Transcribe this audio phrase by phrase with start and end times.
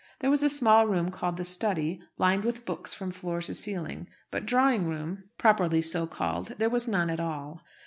[0.19, 4.07] There was a small room called the study, lined with books from floor to ceiling;
[4.31, 7.61] but drawing room, properly so called, there was none at all.